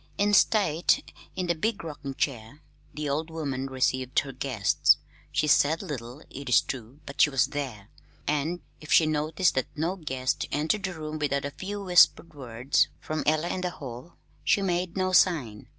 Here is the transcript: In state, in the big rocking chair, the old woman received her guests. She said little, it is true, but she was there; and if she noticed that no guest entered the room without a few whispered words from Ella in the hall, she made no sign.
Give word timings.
In 0.17 0.33
state, 0.33 1.13
in 1.35 1.45
the 1.45 1.53
big 1.53 1.83
rocking 1.83 2.15
chair, 2.15 2.63
the 2.91 3.07
old 3.07 3.29
woman 3.29 3.67
received 3.67 4.17
her 4.21 4.31
guests. 4.31 4.97
She 5.31 5.45
said 5.45 5.83
little, 5.83 6.23
it 6.27 6.49
is 6.49 6.61
true, 6.61 7.01
but 7.05 7.21
she 7.21 7.29
was 7.29 7.45
there; 7.45 7.91
and 8.25 8.61
if 8.79 8.91
she 8.91 9.05
noticed 9.05 9.53
that 9.53 9.67
no 9.75 9.97
guest 9.97 10.47
entered 10.51 10.81
the 10.85 10.95
room 10.95 11.19
without 11.19 11.45
a 11.45 11.51
few 11.51 11.83
whispered 11.83 12.33
words 12.33 12.87
from 12.99 13.21
Ella 13.27 13.49
in 13.49 13.61
the 13.61 13.69
hall, 13.69 14.15
she 14.43 14.63
made 14.63 14.97
no 14.97 15.11
sign. 15.11 15.67